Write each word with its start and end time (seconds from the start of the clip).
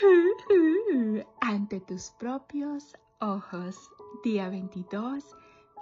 ante 1.40 1.80
tus 1.80 2.10
propios 2.18 2.96
ojos. 3.20 3.90
Día 4.24 4.48
22 4.48 5.24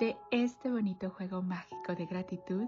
de 0.01 0.17
este 0.31 0.71
bonito 0.71 1.11
juego 1.11 1.43
mágico 1.43 1.95
de 1.95 2.07
gratitud. 2.07 2.65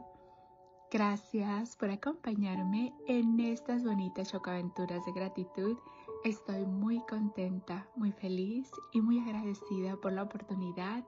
Gracias 0.91 1.77
por 1.77 1.91
acompañarme 1.91 2.95
en 3.07 3.39
estas 3.41 3.85
bonitas 3.85 4.31
chocaventuras 4.31 5.05
de 5.07 5.13
gratitud. 5.13 5.77
Estoy 6.25 6.67
muy 6.67 7.01
contenta, 7.07 7.87
muy 7.97 8.13
feliz 8.13 8.71
y 8.93 9.01
muy 9.01 9.21
agradecida 9.21 9.97
por 9.97 10.13
la 10.13 10.23
oportunidad 10.23 11.05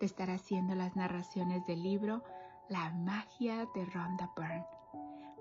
de 0.00 0.06
estar 0.06 0.30
haciendo 0.30 0.74
las 0.74 0.94
narraciones 0.96 1.64
del 1.66 1.82
libro 1.82 2.22
La 2.68 2.90
magia 2.90 3.66
de 3.74 3.84
Rhonda 3.86 4.30
Byrne 4.36 4.66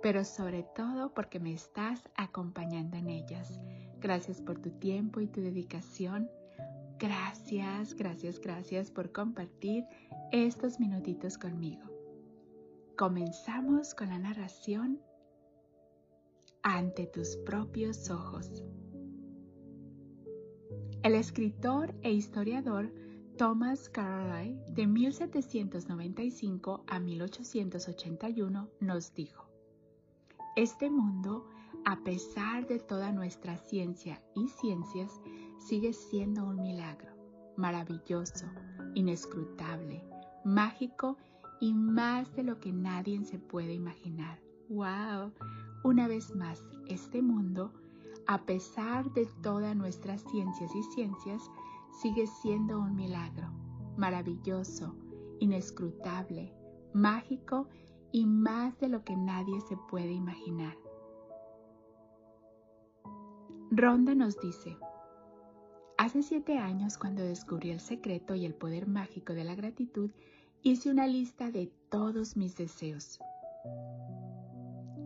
pero 0.06 0.24
sobre 0.24 0.62
todo 0.62 1.16
porque 1.16 1.40
me 1.40 1.52
estás 1.52 2.08
acompañando 2.16 2.96
en 2.96 3.10
ellas. 3.10 3.60
Gracias 4.06 4.40
por 4.40 4.60
tu 4.60 4.70
tiempo 4.70 5.20
y 5.20 5.26
tu 5.26 5.42
dedicación. 5.42 6.30
Gracias, 7.00 7.96
gracias, 7.96 8.40
gracias 8.40 8.92
por 8.92 9.12
compartir 9.12 9.84
estos 10.32 10.80
minutitos 10.80 11.40
conmigo. 11.40 11.88
Comenzamos 12.96 13.96
con 13.96 14.10
la 14.10 14.20
narración 14.20 15.02
ante 16.62 17.08
tus 17.08 17.36
propios 17.38 18.12
ojos. 18.12 18.64
El 21.02 21.16
escritor 21.16 21.96
e 22.04 22.12
historiador 22.14 22.94
Thomas 23.40 23.90
Carlyle 23.90 24.64
de 24.68 24.86
1795 24.86 26.84
a 26.86 27.00
1881 27.00 28.70
nos 28.82 29.16
dijo, 29.16 29.50
este 30.56 30.92
mundo, 30.92 31.50
a 31.84 32.04
pesar 32.04 32.68
de 32.68 32.80
toda 32.80 33.12
nuestra 33.12 33.58
ciencia 33.58 34.22
y 34.36 34.48
ciencias, 34.48 35.12
sigue 35.58 35.94
siendo 35.94 36.46
un 36.46 36.62
milagro, 36.62 37.12
maravilloso, 37.58 38.46
inescrutable, 38.94 40.04
mágico 40.44 41.18
y 41.60 41.74
más 41.74 42.34
de 42.36 42.44
lo 42.44 42.60
que 42.60 42.72
nadie 42.72 43.24
se 43.26 43.40
puede 43.40 43.74
imaginar. 43.74 44.40
¡Wow! 44.70 45.32
Una 45.84 46.08
vez 46.08 46.36
más, 46.36 46.62
este 46.88 47.22
mundo, 47.22 47.74
a 48.28 48.46
pesar 48.46 49.12
de 49.14 49.28
todas 49.42 49.76
nuestras 49.76 50.24
ciencias 50.32 50.76
y 50.76 50.84
ciencias, 50.84 51.42
sigue 52.02 52.28
siendo 52.28 52.80
un 52.80 52.96
milagro, 52.96 53.50
maravilloso, 53.98 54.96
inescrutable, 55.40 56.54
mágico 56.94 57.68
y 58.12 58.26
más 58.26 58.78
de 58.80 58.90
lo 58.90 59.04
que 59.04 59.16
nadie 59.16 59.60
se 59.62 59.78
puede 59.90 60.12
imaginar. 60.12 60.76
Ronda 63.72 64.16
nos 64.16 64.40
dice, 64.40 64.78
hace 65.98 66.24
siete 66.24 66.58
años 66.58 66.98
cuando 66.98 67.24
descubrí 67.24 67.72
el 67.72 67.80
secreto 67.80 68.36
y 68.36 68.46
el 68.46 68.54
poder 68.54 68.88
mágico 68.88 69.34
de 69.34 69.44
la 69.44 69.56
gratitud, 69.56 70.12
hice 70.62 70.90
una 70.90 71.08
lista 71.08 71.52
de 71.52 71.72
todos 71.90 72.38
mis 72.38 72.56
deseos. 72.56 73.20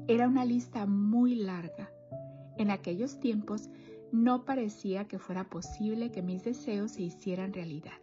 Era 0.08 0.28
una 0.28 0.46
lista 0.46 0.86
muy 0.86 1.36
larga. 1.36 1.92
En 2.58 2.72
aquellos 2.72 3.20
tiempos 3.20 3.70
no 4.12 4.46
parecía 4.46 5.08
que 5.08 5.20
fuera 5.20 5.50
posible 5.50 6.12
que 6.12 6.22
mis 6.22 6.44
deseos 6.44 6.92
se 6.92 7.04
hicieran 7.04 7.54
realidad. 7.54 8.00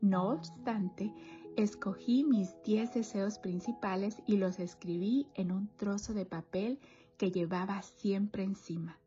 No 0.00 0.30
obstante, 0.30 1.12
Escogí 1.56 2.24
mis 2.24 2.60
10 2.64 2.94
deseos 2.94 3.38
principales 3.38 4.20
y 4.26 4.38
los 4.38 4.58
escribí 4.58 5.28
en 5.34 5.52
un 5.52 5.68
trozo 5.76 6.12
de 6.12 6.26
papel 6.26 6.80
que 7.16 7.30
llevaba 7.30 7.80
siempre 7.82 8.42
encima. 8.42 8.98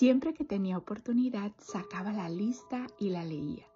Siempre 0.00 0.32
que 0.32 0.46
tenía 0.46 0.78
oportunidad 0.78 1.52
sacaba 1.58 2.10
la 2.10 2.30
lista 2.30 2.86
y 2.98 3.10
la 3.10 3.22
leía. 3.22 3.66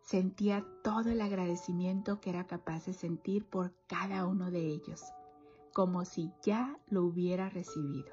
Sentía 0.00 0.66
todo 0.82 1.10
el 1.10 1.20
agradecimiento 1.20 2.20
que 2.20 2.30
era 2.30 2.48
capaz 2.48 2.86
de 2.86 2.92
sentir 2.92 3.44
por 3.44 3.72
cada 3.86 4.26
uno 4.26 4.50
de 4.50 4.66
ellos, 4.66 5.00
como 5.72 6.04
si 6.04 6.32
ya 6.42 6.76
lo 6.88 7.04
hubiera 7.04 7.50
recibido. 7.50 8.08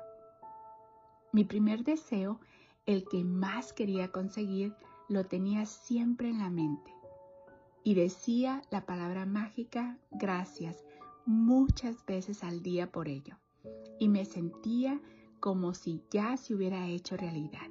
Mi 1.32 1.46
primer 1.46 1.84
deseo, 1.84 2.40
el 2.86 3.06
que 3.06 3.24
más 3.24 3.74
quería 3.74 4.12
conseguir, 4.12 4.76
lo 5.10 5.26
tenía 5.26 5.66
siempre 5.66 6.30
en 6.30 6.38
la 6.38 6.52
mente 6.52 6.94
y 7.84 7.96
decía 7.96 8.62
la 8.70 8.86
palabra 8.86 9.26
mágica 9.26 9.98
gracias 10.12 10.86
muchas 11.26 12.06
veces 12.06 12.44
al 12.44 12.62
día 12.62 12.92
por 12.92 13.08
ello 13.08 13.40
y 13.98 14.10
me 14.10 14.26
sentía 14.26 15.02
como 15.46 15.76
si 15.76 16.02
ya 16.10 16.38
se 16.38 16.56
hubiera 16.56 16.88
hecho 16.88 17.16
realidad. 17.16 17.70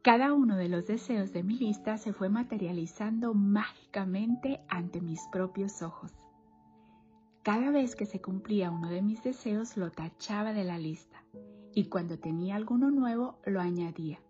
Cada 0.00 0.32
uno 0.32 0.56
de 0.56 0.68
los 0.68 0.86
deseos 0.86 1.32
de 1.32 1.42
mi 1.42 1.58
lista 1.58 1.98
se 1.98 2.12
fue 2.12 2.28
materializando 2.28 3.34
mágicamente 3.34 4.60
ante 4.68 5.00
mis 5.00 5.26
propios 5.32 5.82
ojos. 5.82 6.12
Cada 7.42 7.72
vez 7.72 7.96
que 7.96 8.06
se 8.06 8.20
cumplía 8.20 8.70
uno 8.70 8.90
de 8.90 9.02
mis 9.02 9.24
deseos 9.24 9.76
lo 9.76 9.90
tachaba 9.90 10.52
de 10.52 10.62
la 10.62 10.78
lista 10.78 11.24
y 11.74 11.86
cuando 11.86 12.16
tenía 12.16 12.54
alguno 12.54 12.92
nuevo 12.92 13.40
lo 13.44 13.60
añadía. 13.60 14.20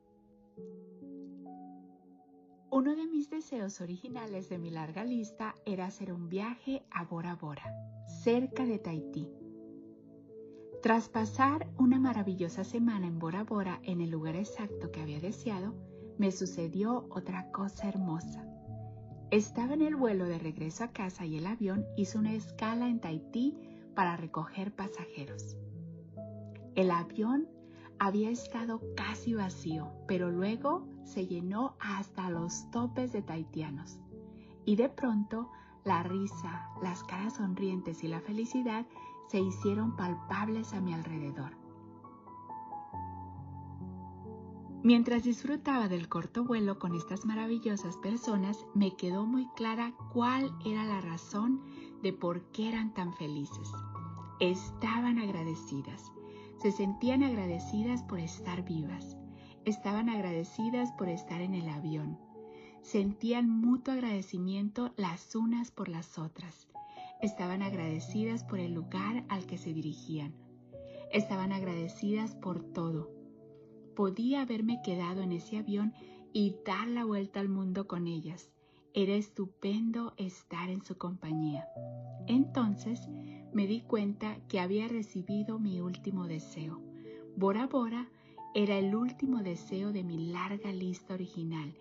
Uno 2.70 2.96
de 2.96 3.06
mis 3.06 3.28
deseos 3.28 3.82
originales 3.82 4.48
de 4.48 4.56
mi 4.56 4.70
larga 4.70 5.04
lista 5.04 5.54
era 5.66 5.84
hacer 5.84 6.14
un 6.14 6.30
viaje 6.30 6.82
a 6.90 7.04
Bora 7.04 7.34
Bora, 7.34 7.74
cerca 8.24 8.64
de 8.64 8.78
Tahití. 8.78 9.39
Tras 10.82 11.10
pasar 11.10 11.68
una 11.76 12.00
maravillosa 12.00 12.64
semana 12.64 13.06
en 13.06 13.18
Bora 13.18 13.44
Bora 13.44 13.80
en 13.82 14.00
el 14.00 14.08
lugar 14.08 14.34
exacto 14.34 14.90
que 14.90 15.02
había 15.02 15.20
deseado, 15.20 15.74
me 16.16 16.32
sucedió 16.32 17.06
otra 17.10 17.50
cosa 17.50 17.86
hermosa. 17.86 18.46
Estaba 19.30 19.74
en 19.74 19.82
el 19.82 19.94
vuelo 19.94 20.24
de 20.24 20.38
regreso 20.38 20.84
a 20.84 20.88
casa 20.88 21.26
y 21.26 21.36
el 21.36 21.46
avión 21.46 21.84
hizo 21.98 22.18
una 22.18 22.32
escala 22.32 22.88
en 22.88 22.98
Tahití 22.98 23.58
para 23.94 24.16
recoger 24.16 24.74
pasajeros. 24.74 25.58
El 26.74 26.90
avión 26.90 27.46
había 27.98 28.30
estado 28.30 28.80
casi 28.96 29.34
vacío, 29.34 29.92
pero 30.08 30.30
luego 30.30 30.88
se 31.04 31.26
llenó 31.26 31.76
hasta 31.78 32.30
los 32.30 32.70
topes 32.70 33.12
de 33.12 33.20
taitianos. 33.20 34.00
Y 34.64 34.76
de 34.76 34.88
pronto 34.88 35.50
la 35.84 36.02
risa, 36.02 36.70
las 36.82 37.04
caras 37.04 37.34
sonrientes 37.34 38.02
y 38.02 38.08
la 38.08 38.20
felicidad 38.20 38.86
se 39.30 39.38
hicieron 39.38 39.94
palpables 39.94 40.72
a 40.74 40.80
mi 40.80 40.92
alrededor. 40.92 41.56
Mientras 44.82 45.22
disfrutaba 45.22 45.88
del 45.88 46.08
corto 46.08 46.42
vuelo 46.44 46.80
con 46.80 46.96
estas 46.96 47.24
maravillosas 47.24 47.96
personas, 47.98 48.66
me 48.74 48.96
quedó 48.96 49.26
muy 49.26 49.46
clara 49.54 49.94
cuál 50.12 50.52
era 50.64 50.84
la 50.84 51.00
razón 51.00 51.62
de 52.02 52.12
por 52.12 52.42
qué 52.50 52.70
eran 52.70 52.92
tan 52.92 53.14
felices. 53.14 53.70
Estaban 54.40 55.18
agradecidas, 55.18 56.10
se 56.60 56.72
sentían 56.72 57.22
agradecidas 57.22 58.02
por 58.02 58.18
estar 58.18 58.64
vivas, 58.64 59.16
estaban 59.64 60.08
agradecidas 60.08 60.90
por 60.92 61.08
estar 61.08 61.40
en 61.40 61.54
el 61.54 61.68
avión. 61.68 62.18
Sentían 62.82 63.48
mutuo 63.48 63.94
agradecimiento 63.94 64.92
las 64.96 65.36
unas 65.36 65.70
por 65.70 65.88
las 65.88 66.18
otras. 66.18 66.66
Estaban 67.22 67.62
agradecidas 67.62 68.44
por 68.44 68.58
el 68.60 68.72
lugar 68.72 69.24
al 69.28 69.46
que 69.46 69.58
se 69.58 69.74
dirigían. 69.74 70.34
Estaban 71.12 71.52
agradecidas 71.52 72.34
por 72.34 72.62
todo. 72.62 73.10
Podía 73.94 74.42
haberme 74.42 74.80
quedado 74.82 75.22
en 75.22 75.32
ese 75.32 75.58
avión 75.58 75.92
y 76.32 76.56
dar 76.64 76.88
la 76.88 77.04
vuelta 77.04 77.40
al 77.40 77.48
mundo 77.48 77.86
con 77.86 78.06
ellas. 78.06 78.50
Era 78.94 79.14
estupendo 79.14 80.14
estar 80.16 80.70
en 80.70 80.82
su 80.82 80.96
compañía. 80.96 81.68
Entonces 82.26 83.08
me 83.52 83.66
di 83.66 83.82
cuenta 83.82 84.38
que 84.48 84.60
había 84.60 84.88
recibido 84.88 85.58
mi 85.58 85.80
último 85.80 86.26
deseo. 86.26 86.80
Bora 87.36 87.66
Bora 87.66 88.08
era 88.54 88.78
el 88.78 88.94
último 88.94 89.42
deseo 89.42 89.92
de 89.92 90.04
mi 90.04 90.30
larga 90.30 90.72
lista 90.72 91.14
original 91.14 91.74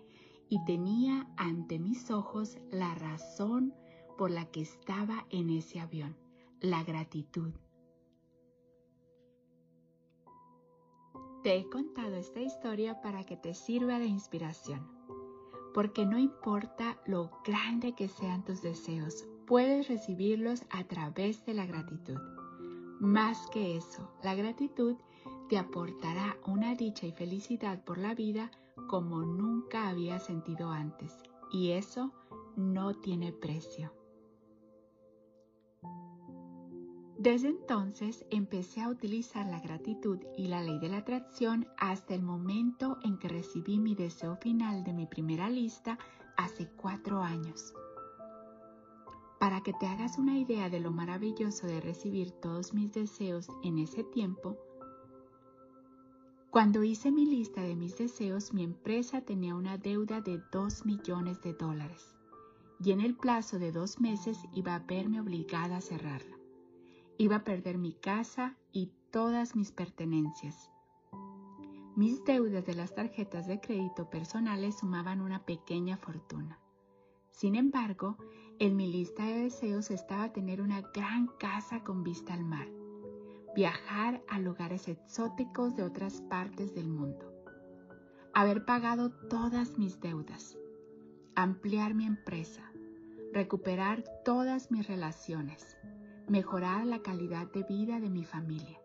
y 0.48 0.62
tenía 0.64 1.28
ante 1.36 1.78
mis 1.78 2.10
ojos 2.10 2.58
la 2.70 2.94
razón 2.94 3.74
por 4.20 4.30
la 4.30 4.44
que 4.50 4.60
estaba 4.60 5.24
en 5.30 5.48
ese 5.48 5.80
avión, 5.80 6.14
la 6.60 6.84
gratitud. 6.84 7.54
Te 11.42 11.56
he 11.56 11.70
contado 11.70 12.16
esta 12.16 12.42
historia 12.42 13.00
para 13.00 13.24
que 13.24 13.38
te 13.38 13.54
sirva 13.54 13.98
de 13.98 14.04
inspiración, 14.04 14.86
porque 15.72 16.04
no 16.04 16.18
importa 16.18 17.00
lo 17.06 17.30
grande 17.46 17.94
que 17.94 18.08
sean 18.08 18.44
tus 18.44 18.60
deseos, 18.60 19.26
puedes 19.46 19.88
recibirlos 19.88 20.64
a 20.68 20.84
través 20.84 21.46
de 21.46 21.54
la 21.54 21.64
gratitud. 21.64 22.18
Más 23.00 23.48
que 23.50 23.78
eso, 23.78 24.12
la 24.22 24.34
gratitud 24.34 24.96
te 25.48 25.56
aportará 25.56 26.36
una 26.46 26.74
dicha 26.74 27.06
y 27.06 27.12
felicidad 27.12 27.82
por 27.84 27.96
la 27.96 28.14
vida 28.14 28.50
como 28.86 29.22
nunca 29.22 29.88
había 29.88 30.18
sentido 30.18 30.68
antes. 30.68 31.16
Y 31.50 31.70
eso 31.70 32.12
no 32.54 32.92
tiene 32.92 33.32
precio. 33.32 33.94
Desde 37.20 37.48
entonces 37.48 38.24
empecé 38.30 38.80
a 38.80 38.88
utilizar 38.88 39.44
la 39.44 39.60
gratitud 39.60 40.20
y 40.38 40.46
la 40.46 40.62
ley 40.62 40.78
de 40.78 40.88
la 40.88 40.96
atracción 40.96 41.68
hasta 41.76 42.14
el 42.14 42.22
momento 42.22 42.96
en 43.02 43.18
que 43.18 43.28
recibí 43.28 43.78
mi 43.78 43.94
deseo 43.94 44.36
final 44.36 44.84
de 44.84 44.94
mi 44.94 45.04
primera 45.04 45.50
lista 45.50 45.98
hace 46.38 46.66
cuatro 46.78 47.20
años. 47.20 47.74
Para 49.38 49.62
que 49.62 49.74
te 49.74 49.86
hagas 49.86 50.16
una 50.16 50.38
idea 50.38 50.70
de 50.70 50.80
lo 50.80 50.92
maravilloso 50.92 51.66
de 51.66 51.82
recibir 51.82 52.30
todos 52.30 52.72
mis 52.72 52.94
deseos 52.94 53.48
en 53.62 53.76
ese 53.76 54.02
tiempo, 54.02 54.56
cuando 56.48 56.82
hice 56.82 57.12
mi 57.12 57.26
lista 57.26 57.60
de 57.60 57.76
mis 57.76 57.98
deseos, 57.98 58.54
mi 58.54 58.64
empresa 58.64 59.20
tenía 59.20 59.54
una 59.54 59.76
deuda 59.76 60.22
de 60.22 60.40
2 60.52 60.86
millones 60.86 61.42
de 61.42 61.52
dólares 61.52 62.16
y 62.82 62.92
en 62.92 63.02
el 63.02 63.14
plazo 63.14 63.58
de 63.58 63.72
dos 63.72 64.00
meses 64.00 64.38
iba 64.54 64.74
a 64.74 64.78
verme 64.78 65.20
obligada 65.20 65.76
a 65.76 65.80
cerrarla. 65.82 66.39
Iba 67.20 67.36
a 67.36 67.44
perder 67.44 67.76
mi 67.76 67.92
casa 67.92 68.56
y 68.72 68.94
todas 69.10 69.54
mis 69.54 69.72
pertenencias. 69.72 70.70
Mis 71.94 72.24
deudas 72.24 72.64
de 72.64 72.74
las 72.74 72.94
tarjetas 72.94 73.46
de 73.46 73.60
crédito 73.60 74.08
personales 74.08 74.78
sumaban 74.78 75.20
una 75.20 75.44
pequeña 75.44 75.98
fortuna. 75.98 76.58
Sin 77.30 77.56
embargo, 77.56 78.16
en 78.58 78.74
mi 78.74 78.90
lista 78.90 79.26
de 79.26 79.34
deseos 79.34 79.90
estaba 79.90 80.32
tener 80.32 80.62
una 80.62 80.80
gran 80.94 81.26
casa 81.38 81.84
con 81.84 82.04
vista 82.04 82.32
al 82.32 82.42
mar, 82.42 82.68
viajar 83.54 84.22
a 84.26 84.38
lugares 84.38 84.88
exóticos 84.88 85.76
de 85.76 85.82
otras 85.82 86.22
partes 86.22 86.74
del 86.74 86.88
mundo, 86.88 87.34
haber 88.32 88.64
pagado 88.64 89.10
todas 89.28 89.76
mis 89.76 90.00
deudas, 90.00 90.56
ampliar 91.34 91.92
mi 91.92 92.06
empresa, 92.06 92.72
recuperar 93.34 94.04
todas 94.24 94.70
mis 94.70 94.88
relaciones, 94.88 95.76
mejorar 96.30 96.86
la 96.86 97.02
calidad 97.02 97.50
de 97.50 97.64
vida 97.64 97.98
de 97.98 98.08
mi 98.08 98.24
familia, 98.24 98.80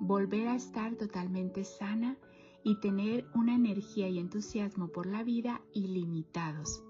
volver 0.00 0.48
a 0.48 0.54
estar 0.54 0.96
totalmente 0.96 1.64
sana 1.64 2.18
y 2.62 2.78
tener 2.78 3.26
una 3.34 3.54
energía 3.54 4.08
y 4.08 4.18
entusiasmo 4.18 4.88
por 4.88 5.06
la 5.06 5.22
vida 5.22 5.62
ilimitados, 5.72 6.84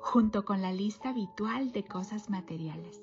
junto 0.00 0.46
con 0.46 0.62
la 0.62 0.72
lista 0.72 1.10
habitual 1.10 1.70
de 1.72 1.84
cosas 1.84 2.30
materiales. 2.30 2.98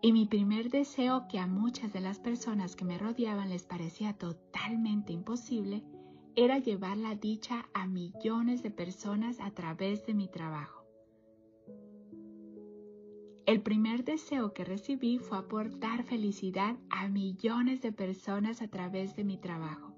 Y 0.00 0.12
mi 0.12 0.24
primer 0.24 0.70
deseo 0.70 1.26
que 1.28 1.40
a 1.40 1.48
muchas 1.48 1.92
de 1.92 2.00
las 2.00 2.20
personas 2.20 2.76
que 2.76 2.84
me 2.84 2.96
rodeaban 2.96 3.50
les 3.50 3.64
parecía 3.64 4.12
totalmente 4.16 5.12
imposible 5.12 5.82
era 6.36 6.58
llevar 6.58 6.96
la 6.96 7.16
dicha 7.16 7.68
a 7.74 7.88
millones 7.88 8.62
de 8.62 8.70
personas 8.70 9.40
a 9.40 9.50
través 9.50 10.06
de 10.06 10.14
mi 10.14 10.28
trabajo. 10.28 10.79
El 13.50 13.62
primer 13.62 14.04
deseo 14.04 14.52
que 14.52 14.64
recibí 14.64 15.18
fue 15.18 15.36
aportar 15.36 16.04
felicidad 16.04 16.76
a 16.88 17.08
millones 17.08 17.82
de 17.82 17.90
personas 17.90 18.62
a 18.62 18.68
través 18.68 19.16
de 19.16 19.24
mi 19.24 19.38
trabajo. 19.38 19.92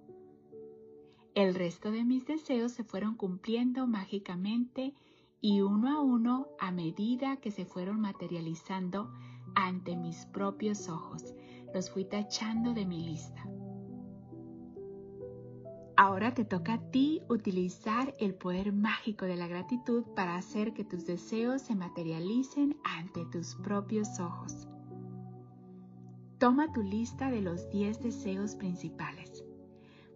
El 1.35 1.55
resto 1.55 1.91
de 1.91 2.03
mis 2.03 2.25
deseos 2.25 2.73
se 2.73 2.83
fueron 2.83 3.15
cumpliendo 3.15 3.87
mágicamente 3.87 4.95
y 5.43 5.61
uno 5.61 5.95
a 5.95 6.01
uno 6.01 6.49
a 6.59 6.73
medida 6.73 7.37
que 7.43 7.51
se 7.51 7.67
fueron 7.67 8.01
materializando 8.01 9.13
ante 9.55 9.97
mis 9.97 10.25
propios 10.25 10.89
ojos. 10.89 11.35
Los 11.75 11.91
fui 11.91 12.07
tachando 12.07 12.73
de 12.73 12.87
mi 12.87 13.05
lista. 13.05 13.45
Ahora 15.97 16.33
te 16.33 16.47
toca 16.47 16.75
a 16.75 16.91
ti 16.91 17.21
utilizar 17.29 18.15
el 18.19 18.35
poder 18.35 18.73
mágico 18.73 19.27
de 19.27 19.37
la 19.37 19.47
gratitud 19.47 20.05
para 20.17 20.37
hacer 20.37 20.73
que 20.73 20.85
tus 20.85 21.05
deseos 21.05 21.61
se 21.61 21.75
materialicen 21.75 22.79
ante 22.83 23.27
tus 23.27 23.57
propios 23.57 24.19
ojos. 24.19 24.67
Toma 26.39 26.73
tu 26.73 26.83
lista 26.83 27.31
de 27.31 27.43
los 27.43 27.69
10 27.69 28.01
deseos 28.01 28.55
principales. 28.55 29.45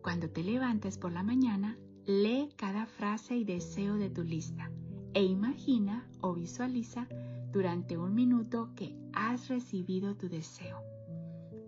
Cuando 0.03 0.31
te 0.31 0.43
levantes 0.43 0.97
por 0.97 1.13
la 1.13 1.23
mañana, 1.23 1.77
lee 2.07 2.49
cada 2.57 2.87
frase 2.87 3.37
y 3.37 3.45
deseo 3.45 3.97
de 3.97 4.09
tu 4.09 4.23
lista 4.23 4.71
e 5.13 5.25
imagina 5.25 6.09
o 6.23 6.33
visualiza 6.33 7.07
durante 7.53 7.99
un 7.99 8.15
minuto 8.15 8.71
que 8.75 8.97
has 9.13 9.49
recibido 9.49 10.17
tu 10.17 10.31
deseo. 10.31 10.81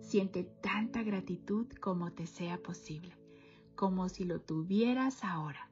Siente 0.01 0.45
tanta 0.61 1.03
gratitud 1.03 1.67
como 1.79 2.11
te 2.11 2.25
sea 2.25 2.57
posible 2.57 3.18
como 3.79 4.09
si 4.09 4.25
lo 4.25 4.41
tuvieras 4.41 5.23
ahora. 5.23 5.71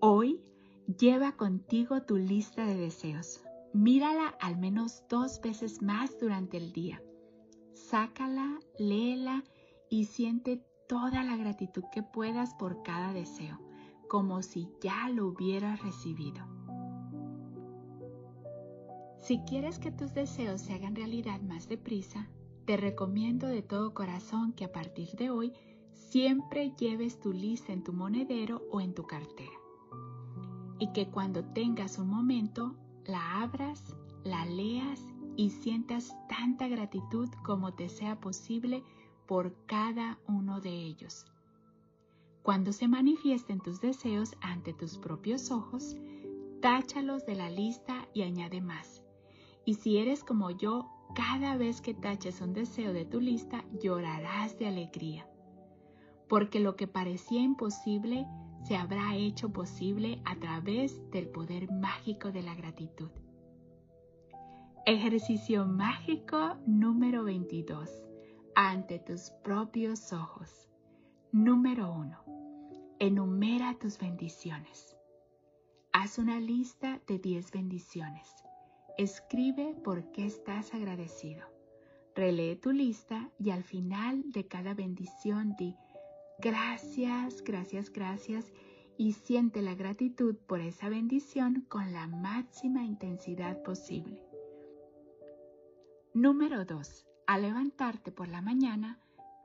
Hoy 0.00 0.40
lleva 0.86 1.32
contigo 1.32 2.00
tu 2.00 2.16
lista 2.16 2.64
de 2.64 2.76
deseos. 2.76 3.42
Mírala 3.74 4.28
al 4.40 4.56
menos 4.56 5.04
dos 5.10 5.42
veces 5.42 5.82
más 5.82 6.18
durante 6.18 6.56
el 6.56 6.72
día. 6.72 7.02
Sácala, 7.74 8.58
léela 8.78 9.44
y 9.90 10.06
siente 10.06 10.64
toda 10.88 11.22
la 11.24 11.36
gratitud 11.36 11.84
que 11.92 12.02
puedas 12.02 12.54
por 12.54 12.82
cada 12.82 13.12
deseo, 13.12 13.58
como 14.08 14.40
si 14.40 14.70
ya 14.80 15.10
lo 15.10 15.26
hubieras 15.26 15.82
recibido. 15.82 16.42
Si 19.20 19.40
quieres 19.40 19.78
que 19.78 19.90
tus 19.90 20.14
deseos 20.14 20.62
se 20.62 20.72
hagan 20.72 20.96
realidad 20.96 21.42
más 21.42 21.68
deprisa, 21.68 22.30
te 22.64 22.78
recomiendo 22.78 23.46
de 23.46 23.60
todo 23.60 23.92
corazón 23.92 24.54
que 24.54 24.64
a 24.64 24.72
partir 24.72 25.10
de 25.16 25.28
hoy 25.28 25.52
siempre 26.10 26.74
lleves 26.76 27.20
tu 27.20 27.32
lista 27.32 27.72
en 27.72 27.82
tu 27.82 27.92
monedero 27.92 28.62
o 28.70 28.80
en 28.80 28.94
tu 28.94 29.04
cartera. 29.06 29.52
Y 30.78 30.92
que 30.92 31.08
cuando 31.08 31.44
tengas 31.44 31.98
un 31.98 32.08
momento, 32.08 32.74
la 33.06 33.42
abras, 33.42 33.96
la 34.24 34.44
leas 34.44 35.00
y 35.36 35.50
sientas 35.50 36.14
tanta 36.28 36.68
gratitud 36.68 37.28
como 37.44 37.72
te 37.72 37.88
sea 37.88 38.20
posible 38.20 38.82
por 39.26 39.54
cada 39.66 40.18
uno 40.26 40.60
de 40.60 40.70
ellos. 40.70 41.24
Cuando 42.42 42.72
se 42.72 42.88
manifiesten 42.88 43.60
tus 43.60 43.80
deseos 43.80 44.34
ante 44.40 44.72
tus 44.72 44.98
propios 44.98 45.50
ojos, 45.50 45.96
táchalos 46.60 47.24
de 47.24 47.36
la 47.36 47.48
lista 47.48 48.08
y 48.12 48.22
añade 48.22 48.60
más. 48.60 49.02
Y 49.64 49.74
si 49.74 49.98
eres 49.98 50.24
como 50.24 50.50
yo, 50.50 50.88
cada 51.14 51.56
vez 51.56 51.80
que 51.80 51.94
taches 51.94 52.40
un 52.40 52.52
deseo 52.52 52.92
de 52.92 53.04
tu 53.04 53.20
lista, 53.20 53.64
llorarás 53.80 54.58
de 54.58 54.66
alegría 54.66 55.26
porque 56.32 56.60
lo 56.60 56.76
que 56.76 56.86
parecía 56.86 57.42
imposible 57.42 58.26
se 58.64 58.74
habrá 58.74 59.16
hecho 59.16 59.52
posible 59.52 60.22
a 60.24 60.34
través 60.36 60.98
del 61.10 61.28
poder 61.28 61.70
mágico 61.70 62.32
de 62.32 62.40
la 62.40 62.54
gratitud. 62.54 63.10
Ejercicio 64.86 65.66
mágico 65.66 66.56
número 66.66 67.24
22. 67.24 67.90
Ante 68.54 68.98
tus 68.98 69.30
propios 69.44 70.14
ojos. 70.14 70.70
Número 71.32 71.92
1. 71.92 72.24
Enumera 72.98 73.78
tus 73.78 73.98
bendiciones. 73.98 74.96
Haz 75.92 76.16
una 76.16 76.40
lista 76.40 76.98
de 77.06 77.18
10 77.18 77.50
bendiciones. 77.50 78.26
Escribe 78.96 79.74
por 79.84 80.10
qué 80.12 80.24
estás 80.24 80.72
agradecido. 80.72 81.46
Relee 82.14 82.56
tu 82.56 82.72
lista 82.72 83.28
y 83.38 83.50
al 83.50 83.64
final 83.64 84.32
de 84.32 84.46
cada 84.46 84.72
bendición 84.72 85.56
di 85.58 85.76
Gracias, 86.42 87.44
gracias, 87.44 87.92
gracias 87.92 88.52
y 88.98 89.12
siente 89.12 89.62
la 89.62 89.76
gratitud 89.76 90.34
por 90.34 90.60
esa 90.60 90.88
bendición 90.88 91.64
con 91.68 91.92
la 91.92 92.08
máxima 92.08 92.82
intensidad 92.82 93.62
posible. 93.62 94.20
Número 96.14 96.64
2. 96.64 97.06
Al 97.28 97.42
levantarte 97.42 98.10
por 98.10 98.26
la 98.26 98.42
mañana, 98.42 98.98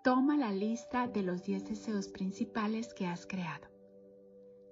toma 0.04 0.38
la 0.38 0.52
lista 0.52 1.08
de 1.08 1.22
los 1.22 1.44
10 1.44 1.70
deseos 1.70 2.08
principales 2.08 2.96
que 2.96 3.06
has 3.06 3.28
creado. 3.28 3.68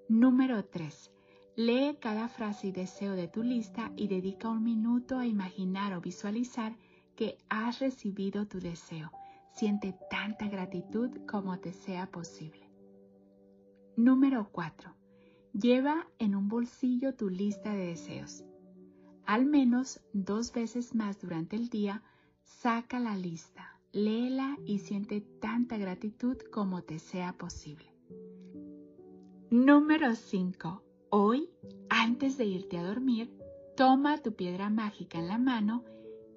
Número 0.09 0.65
3. 0.65 1.11
Lee 1.57 1.99
cada 2.01 2.27
frase 2.27 2.69
y 2.69 2.71
deseo 2.71 3.11
de 3.11 3.27
tu 3.27 3.43
lista 3.43 3.91
y 3.95 4.07
dedica 4.07 4.49
un 4.49 4.63
minuto 4.63 5.19
a 5.19 5.27
imaginar 5.27 5.93
o 5.93 6.01
visualizar 6.01 6.75
que 7.15 7.37
has 7.49 7.77
recibido 7.77 8.47
tu 8.47 8.59
deseo 8.59 9.11
Siente 9.55 9.97
tanta 10.09 10.49
gratitud 10.49 11.11
como 11.25 11.59
te 11.59 11.71
sea 11.71 12.11
posible. 12.11 12.69
Número 13.95 14.49
4. 14.51 14.93
Lleva 15.53 16.05
en 16.19 16.35
un 16.35 16.49
bolsillo 16.49 17.15
tu 17.15 17.29
lista 17.29 17.73
de 17.73 17.87
deseos. 17.87 18.43
Al 19.25 19.45
menos 19.45 20.01
dos 20.11 20.51
veces 20.51 20.93
más 20.93 21.21
durante 21.21 21.55
el 21.55 21.69
día, 21.69 22.03
saca 22.43 22.99
la 22.99 23.15
lista, 23.15 23.79
léela 23.93 24.57
y 24.65 24.79
siente 24.79 25.21
tanta 25.21 25.77
gratitud 25.77 26.37
como 26.51 26.81
te 26.81 26.99
sea 26.99 27.31
posible. 27.31 27.95
Número 29.49 30.15
5. 30.15 30.83
Hoy, 31.11 31.49
antes 31.89 32.37
de 32.37 32.43
irte 32.43 32.77
a 32.77 32.83
dormir, 32.83 33.33
toma 33.77 34.17
tu 34.17 34.35
piedra 34.35 34.69
mágica 34.69 35.17
en 35.17 35.29
la 35.29 35.37
mano 35.37 35.85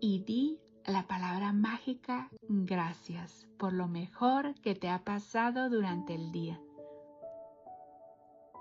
y 0.00 0.20
di 0.20 0.60
la 0.88 1.06
palabra 1.06 1.52
mágica 1.52 2.30
gracias 2.48 3.46
por 3.58 3.74
lo 3.74 3.88
mejor 3.88 4.54
que 4.62 4.74
te 4.74 4.88
ha 4.88 5.04
pasado 5.04 5.68
durante 5.68 6.14
el 6.14 6.32
día. 6.32 6.58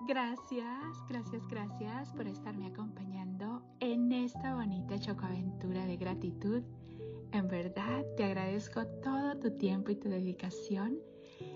Gracias, 0.05 1.05
gracias, 1.07 1.47
gracias 1.47 2.11
por 2.11 2.27
estarme 2.27 2.67
acompañando 2.67 3.63
en 3.79 4.11
esta 4.11 4.55
bonita 4.55 4.99
chocoaventura 4.99 5.85
de 5.85 5.95
gratitud. 5.95 6.63
En 7.31 7.47
verdad 7.47 8.03
te 8.17 8.25
agradezco 8.25 8.85
todo 9.01 9.37
tu 9.39 9.57
tiempo 9.57 9.91
y 9.91 9.95
tu 9.95 10.09
dedicación. 10.09 10.97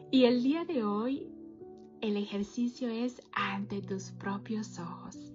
Y 0.09 0.23
el 0.23 0.41
día 0.41 0.63
de 0.63 0.85
hoy 0.85 1.29
el 1.99 2.15
ejercicio 2.15 2.87
es 2.87 3.21
ante 3.33 3.81
tus 3.81 4.11
propios 4.11 4.79
ojos. 4.79 5.33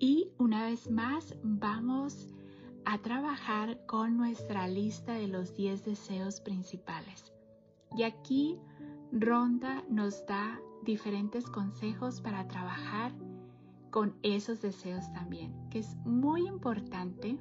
Y 0.00 0.28
una 0.38 0.64
vez 0.64 0.90
más 0.90 1.36
vamos 1.42 2.35
a 2.86 2.98
trabajar 2.98 3.84
con 3.86 4.16
nuestra 4.16 4.68
lista 4.68 5.14
de 5.14 5.26
los 5.26 5.54
10 5.56 5.84
deseos 5.84 6.40
principales. 6.40 7.32
Y 7.96 8.04
aquí 8.04 8.60
Ronda 9.10 9.82
nos 9.90 10.24
da 10.26 10.60
diferentes 10.84 11.46
consejos 11.46 12.20
para 12.20 12.46
trabajar 12.46 13.12
con 13.90 14.14
esos 14.22 14.62
deseos 14.62 15.12
también, 15.12 15.52
que 15.68 15.80
es 15.80 15.96
muy 16.04 16.46
importante 16.46 17.36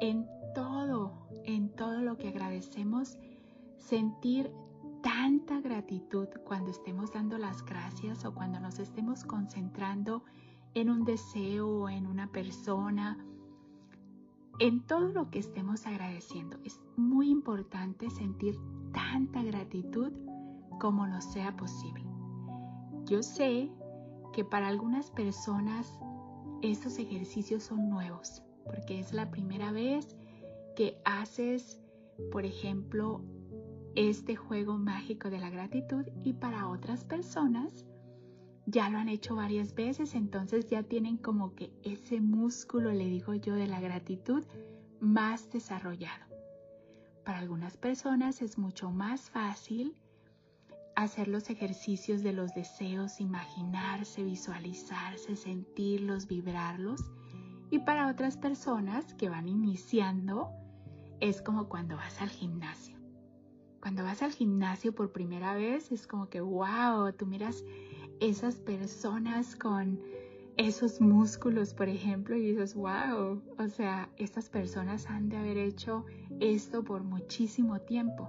en 0.00 0.28
todo, 0.54 1.28
en 1.44 1.70
todo 1.70 2.00
lo 2.00 2.16
que 2.16 2.28
agradecemos, 2.28 3.18
sentir 3.78 4.52
tanta 5.02 5.60
gratitud 5.60 6.28
cuando 6.44 6.70
estemos 6.70 7.12
dando 7.12 7.36
las 7.36 7.64
gracias 7.64 8.24
o 8.24 8.32
cuando 8.32 8.60
nos 8.60 8.78
estemos 8.78 9.24
concentrando 9.24 10.22
en 10.74 10.88
un 10.88 11.04
deseo 11.04 11.68
o 11.68 11.88
en 11.88 12.06
una 12.06 12.30
persona 12.30 13.18
en 14.58 14.80
todo 14.86 15.08
lo 15.08 15.30
que 15.30 15.38
estemos 15.38 15.86
agradeciendo. 15.86 16.58
Es 16.64 16.80
muy 16.96 17.30
importante 17.30 18.10
sentir 18.10 18.56
tanta 18.92 19.42
gratitud 19.42 20.12
como 20.80 21.06
nos 21.06 21.24
sea 21.24 21.56
posible. 21.56 22.04
Yo 23.04 23.22
sé 23.22 23.70
que 24.32 24.44
para 24.44 24.68
algunas 24.68 25.10
personas 25.10 25.98
estos 26.62 26.98
ejercicios 26.98 27.62
son 27.62 27.88
nuevos, 27.88 28.42
porque 28.64 28.98
es 28.98 29.12
la 29.12 29.30
primera 29.30 29.72
vez 29.72 30.16
que 30.76 31.00
haces, 31.04 31.80
por 32.32 32.44
ejemplo, 32.44 33.22
este 33.94 34.36
juego 34.36 34.76
mágico 34.76 35.30
de 35.30 35.38
la 35.38 35.50
gratitud 35.50 36.04
y 36.22 36.34
para 36.34 36.68
otras 36.68 37.04
personas 37.04 37.84
ya 38.70 38.90
lo 38.90 38.98
han 38.98 39.08
hecho 39.08 39.34
varias 39.34 39.74
veces, 39.74 40.14
entonces 40.14 40.68
ya 40.68 40.82
tienen 40.82 41.16
como 41.16 41.54
que 41.54 41.72
ese 41.84 42.20
músculo, 42.20 42.92
le 42.92 43.06
digo 43.06 43.32
yo, 43.34 43.54
de 43.54 43.66
la 43.66 43.80
gratitud 43.80 44.44
más 45.00 45.50
desarrollado. 45.50 46.26
Para 47.24 47.38
algunas 47.38 47.78
personas 47.78 48.42
es 48.42 48.58
mucho 48.58 48.90
más 48.90 49.30
fácil 49.30 49.96
hacer 50.96 51.28
los 51.28 51.48
ejercicios 51.48 52.22
de 52.22 52.34
los 52.34 52.52
deseos, 52.54 53.20
imaginarse, 53.20 54.22
visualizarse, 54.22 55.36
sentirlos, 55.36 56.26
vibrarlos. 56.26 57.00
Y 57.70 57.78
para 57.78 58.08
otras 58.08 58.36
personas 58.36 59.14
que 59.14 59.30
van 59.30 59.48
iniciando, 59.48 60.50
es 61.20 61.40
como 61.40 61.70
cuando 61.70 61.96
vas 61.96 62.20
al 62.20 62.28
gimnasio. 62.28 62.98
Cuando 63.80 64.02
vas 64.02 64.22
al 64.22 64.32
gimnasio 64.32 64.94
por 64.94 65.12
primera 65.12 65.54
vez, 65.54 65.90
es 65.90 66.06
como 66.06 66.28
que, 66.28 66.40
wow, 66.40 67.12
tú 67.16 67.26
miras 67.26 67.64
esas 68.20 68.56
personas 68.56 69.56
con 69.56 70.00
esos 70.56 71.00
músculos, 71.00 71.72
por 71.72 71.88
ejemplo, 71.88 72.36
y 72.36 72.50
dices, 72.50 72.74
wow, 72.74 73.40
o 73.58 73.68
sea, 73.68 74.10
estas 74.16 74.48
personas 74.48 75.06
han 75.06 75.28
de 75.28 75.36
haber 75.36 75.56
hecho 75.56 76.04
esto 76.40 76.82
por 76.82 77.04
muchísimo 77.04 77.80
tiempo. 77.80 78.28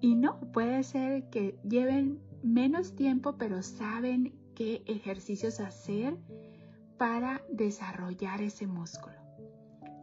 Y 0.00 0.14
no, 0.14 0.38
puede 0.52 0.84
ser 0.84 1.28
que 1.30 1.58
lleven 1.68 2.20
menos 2.42 2.94
tiempo, 2.94 3.36
pero 3.36 3.62
saben 3.62 4.32
qué 4.54 4.82
ejercicios 4.86 5.58
hacer 5.58 6.16
para 6.98 7.42
desarrollar 7.50 8.40
ese 8.40 8.68
músculo. 8.68 9.16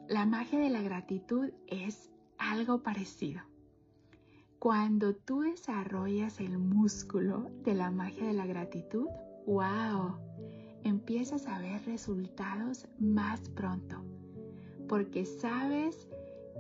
La 0.10 0.26
magia 0.26 0.60
de 0.60 0.70
la 0.70 0.82
gratitud 0.82 1.52
es 1.68 2.12
algo 2.38 2.84
parecido. 2.84 3.42
Cuando 4.64 5.14
tú 5.14 5.42
desarrollas 5.42 6.40
el 6.40 6.58
músculo 6.58 7.52
de 7.66 7.74
la 7.74 7.92
magia 7.92 8.28
de 8.28 8.32
la 8.32 8.46
gratitud, 8.46 9.08
wow, 9.46 10.16
empiezas 10.86 11.48
a 11.48 11.60
ver 11.60 11.84
resultados 11.86 12.88
más 12.98 13.50
pronto, 13.50 14.02
porque 14.88 15.26
sabes 15.26 16.08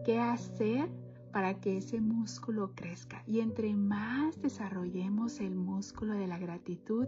qué 0.04 0.20
hacer 0.20 0.90
para 1.32 1.62
que 1.62 1.78
ese 1.78 2.02
músculo 2.02 2.74
crezca. 2.76 3.24
Y 3.26 3.40
entre 3.40 3.74
más 3.74 4.42
desarrollemos 4.42 5.40
el 5.40 5.56
músculo 5.56 6.14
de 6.14 6.28
la 6.28 6.38
gratitud, 6.38 7.08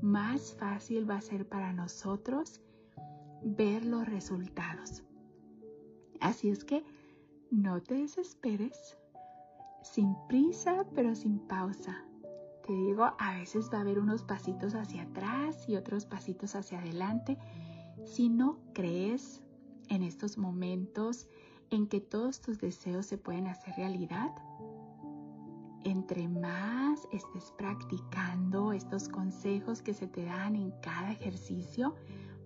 más 0.00 0.54
fácil 0.54 1.10
va 1.10 1.16
a 1.16 1.22
ser 1.22 1.48
para 1.48 1.72
nosotros 1.72 2.60
ver 3.42 3.84
los 3.84 4.06
resultados. 4.06 5.02
Así 6.20 6.50
es 6.50 6.64
que 6.64 6.84
no 7.50 7.82
te 7.82 7.94
desesperes, 7.94 8.96
sin 9.92 10.14
prisa 10.28 10.84
pero 10.94 11.14
sin 11.14 11.38
pausa. 11.38 12.04
Te 12.66 12.72
digo, 12.72 13.04
a 13.18 13.38
veces 13.38 13.70
va 13.72 13.78
a 13.78 13.80
haber 13.82 13.98
unos 13.98 14.24
pasitos 14.24 14.74
hacia 14.74 15.02
atrás 15.02 15.68
y 15.68 15.76
otros 15.76 16.04
pasitos 16.04 16.56
hacia 16.56 16.80
adelante. 16.80 17.38
Si 18.04 18.28
no 18.28 18.58
crees 18.74 19.42
en 19.88 20.02
estos 20.02 20.36
momentos 20.36 21.28
en 21.70 21.86
que 21.86 22.00
todos 22.00 22.40
tus 22.40 22.58
deseos 22.58 23.06
se 23.06 23.18
pueden 23.18 23.46
hacer 23.46 23.74
realidad, 23.76 24.32
entre 25.84 26.28
más 26.28 27.06
estés 27.12 27.52
practicando 27.56 28.72
estos 28.72 29.08
consejos 29.08 29.82
que 29.82 29.94
se 29.94 30.08
te 30.08 30.24
dan 30.24 30.56
en 30.56 30.72
cada 30.82 31.12
ejercicio, 31.12 31.94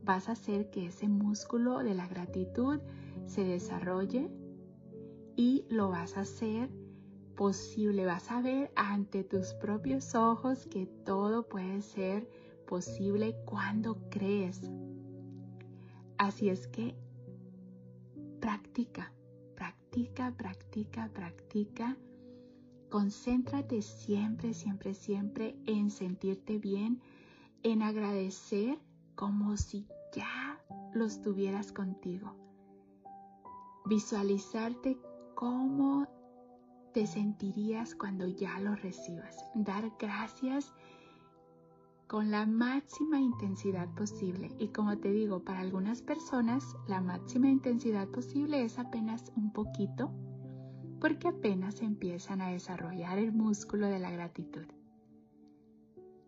vas 0.04 0.28
a 0.28 0.32
hacer 0.32 0.70
que 0.70 0.86
ese 0.86 1.08
músculo 1.08 1.78
de 1.78 1.94
la 1.94 2.06
gratitud 2.06 2.80
se 3.24 3.44
desarrolle 3.44 4.30
y 5.36 5.64
lo 5.70 5.88
vas 5.88 6.18
a 6.18 6.20
hacer 6.20 6.70
posible. 7.40 8.04
Vas 8.04 8.30
a 8.30 8.42
ver 8.42 8.70
ante 8.76 9.24
tus 9.24 9.54
propios 9.54 10.14
ojos 10.14 10.66
que 10.66 10.84
todo 11.06 11.48
puede 11.48 11.80
ser 11.80 12.28
posible 12.68 13.34
cuando 13.46 13.96
crees. 14.10 14.60
Así 16.18 16.50
es 16.50 16.68
que 16.68 16.94
practica, 18.40 19.14
practica, 19.56 20.34
practica, 20.36 21.08
practica. 21.14 21.96
Concéntrate 22.90 23.80
siempre, 23.80 24.52
siempre, 24.52 24.92
siempre 24.92 25.56
en 25.64 25.90
sentirte 25.90 26.58
bien, 26.58 27.00
en 27.62 27.80
agradecer 27.80 28.78
como 29.14 29.56
si 29.56 29.86
ya 30.14 30.60
los 30.92 31.22
tuvieras 31.22 31.72
contigo. 31.72 32.34
Visualizarte 33.86 34.98
cómo 35.34 36.19
te 36.92 37.06
sentirías 37.06 37.94
cuando 37.94 38.26
ya 38.26 38.58
lo 38.60 38.74
recibas. 38.74 39.44
Dar 39.54 39.92
gracias 39.98 40.72
con 42.06 42.30
la 42.30 42.44
máxima 42.44 43.20
intensidad 43.20 43.88
posible. 43.94 44.50
Y 44.58 44.68
como 44.68 44.98
te 44.98 45.12
digo, 45.12 45.44
para 45.44 45.60
algunas 45.60 46.02
personas 46.02 46.76
la 46.88 47.00
máxima 47.00 47.48
intensidad 47.48 48.08
posible 48.08 48.64
es 48.64 48.78
apenas 48.78 49.32
un 49.36 49.52
poquito 49.52 50.10
porque 51.00 51.28
apenas 51.28 51.80
empiezan 51.80 52.40
a 52.40 52.50
desarrollar 52.50 53.18
el 53.18 53.32
músculo 53.32 53.86
de 53.86 53.98
la 53.98 54.10
gratitud. 54.10 54.66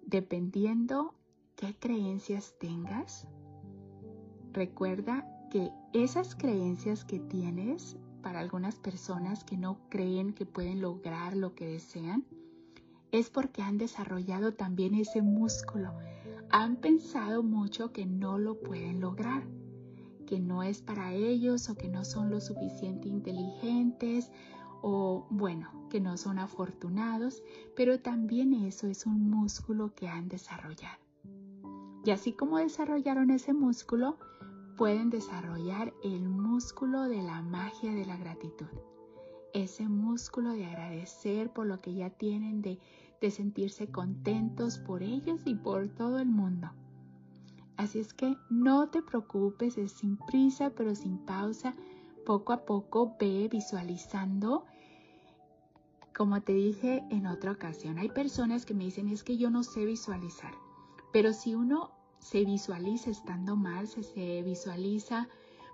Dependiendo 0.06 1.14
qué 1.56 1.76
creencias 1.78 2.54
tengas, 2.58 3.26
recuerda 4.52 5.26
que 5.50 5.70
esas 5.92 6.34
creencias 6.34 7.04
que 7.04 7.18
tienes 7.18 7.98
para 8.22 8.40
algunas 8.40 8.76
personas 8.76 9.44
que 9.44 9.56
no 9.56 9.78
creen 9.88 10.32
que 10.32 10.46
pueden 10.46 10.80
lograr 10.80 11.36
lo 11.36 11.54
que 11.54 11.66
desean, 11.66 12.24
es 13.10 13.28
porque 13.28 13.60
han 13.60 13.76
desarrollado 13.76 14.54
también 14.54 14.94
ese 14.94 15.20
músculo. 15.20 15.92
Han 16.50 16.76
pensado 16.76 17.42
mucho 17.42 17.92
que 17.92 18.06
no 18.06 18.38
lo 18.38 18.60
pueden 18.60 19.00
lograr, 19.00 19.44
que 20.26 20.40
no 20.40 20.62
es 20.62 20.80
para 20.80 21.12
ellos 21.12 21.68
o 21.68 21.74
que 21.74 21.88
no 21.88 22.04
son 22.04 22.30
lo 22.30 22.40
suficiente 22.40 23.08
inteligentes 23.08 24.30
o 24.80 25.26
bueno, 25.30 25.70
que 25.90 26.00
no 26.00 26.16
son 26.16 26.38
afortunados, 26.38 27.42
pero 27.76 28.00
también 28.00 28.54
eso 28.54 28.86
es 28.86 29.06
un 29.06 29.30
músculo 29.30 29.94
que 29.94 30.08
han 30.08 30.28
desarrollado. 30.28 30.98
Y 32.04 32.10
así 32.10 32.32
como 32.32 32.58
desarrollaron 32.58 33.30
ese 33.30 33.52
músculo, 33.52 34.18
pueden 34.76 35.10
desarrollar 35.10 35.92
el 36.02 36.28
músculo 36.28 37.02
de 37.02 37.22
la 37.22 37.42
magia 37.42 37.92
de 37.92 38.06
la 38.06 38.16
gratitud. 38.16 38.66
Ese 39.52 39.88
músculo 39.88 40.52
de 40.52 40.66
agradecer 40.66 41.52
por 41.52 41.66
lo 41.66 41.80
que 41.80 41.94
ya 41.94 42.10
tienen, 42.10 42.62
de, 42.62 42.78
sentirse 43.30 43.86
contentos 43.86 44.78
por 44.78 45.02
ellos 45.02 45.42
y 45.44 45.54
por 45.54 45.88
todo 45.90 46.18
el 46.18 46.28
mundo. 46.28 46.70
Así 47.76 48.00
es 48.00 48.14
que 48.14 48.36
no 48.50 48.88
te 48.88 49.00
preocupes, 49.00 49.78
es 49.78 49.92
sin 49.92 50.16
prisa 50.16 50.70
pero 50.70 50.94
sin 50.94 51.18
pausa. 51.18 51.74
Poco 52.26 52.52
a 52.52 52.64
poco 52.64 53.14
ve 53.20 53.48
visualizando. 53.50 54.64
Como 56.14 56.40
te 56.42 56.52
dije 56.52 57.04
en 57.10 57.26
otra 57.26 57.52
ocasión, 57.52 57.98
hay 57.98 58.08
personas 58.08 58.66
que 58.66 58.74
me 58.74 58.84
dicen 58.84 59.08
es 59.08 59.22
que 59.22 59.36
yo 59.36 59.50
no 59.50 59.62
sé 59.62 59.84
visualizar. 59.84 60.52
Pero 61.12 61.32
si 61.32 61.54
uno 61.54 61.92
se 62.22 62.44
visualiza 62.44 63.10
estando 63.10 63.56
mal, 63.56 63.88
se, 63.88 64.02
se 64.02 64.42
visualiza 64.42 65.28